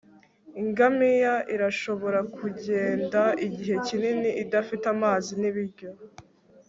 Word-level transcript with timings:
ingamiya 0.61 1.35
irashobora 1.53 2.19
kugenda 2.35 3.21
igihe 3.45 3.75
kinini 3.87 4.29
idafite 4.43 4.85
amazi 4.95 5.29
nibiryo 5.41 5.89